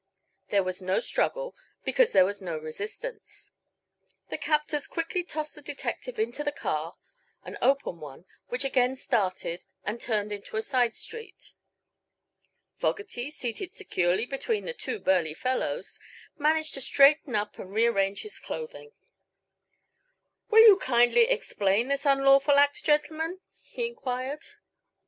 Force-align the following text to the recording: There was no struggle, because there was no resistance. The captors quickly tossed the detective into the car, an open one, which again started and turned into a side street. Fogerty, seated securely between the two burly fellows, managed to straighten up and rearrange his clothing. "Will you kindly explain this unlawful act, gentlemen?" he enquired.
There 0.47 0.63
was 0.63 0.81
no 0.81 0.99
struggle, 0.99 1.55
because 1.85 2.11
there 2.11 2.25
was 2.25 2.41
no 2.41 2.57
resistance. 2.57 3.51
The 4.31 4.37
captors 4.39 4.87
quickly 4.87 5.23
tossed 5.23 5.53
the 5.53 5.61
detective 5.61 6.17
into 6.17 6.43
the 6.43 6.51
car, 6.51 6.95
an 7.43 7.55
open 7.61 7.99
one, 7.99 8.25
which 8.47 8.63
again 8.65 8.95
started 8.95 9.63
and 9.83 10.01
turned 10.01 10.33
into 10.33 10.57
a 10.57 10.63
side 10.63 10.95
street. 10.95 11.53
Fogerty, 12.79 13.29
seated 13.29 13.71
securely 13.73 14.25
between 14.25 14.65
the 14.65 14.73
two 14.73 14.97
burly 14.99 15.35
fellows, 15.35 15.99
managed 16.35 16.73
to 16.73 16.81
straighten 16.81 17.35
up 17.35 17.59
and 17.59 17.71
rearrange 17.71 18.23
his 18.23 18.39
clothing. 18.39 18.93
"Will 20.49 20.63
you 20.65 20.77
kindly 20.77 21.29
explain 21.29 21.89
this 21.89 22.07
unlawful 22.07 22.55
act, 22.57 22.83
gentlemen?" 22.83 23.39
he 23.59 23.85
enquired. 23.85 24.41